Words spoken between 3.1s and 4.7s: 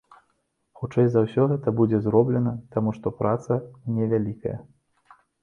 праца невялікая.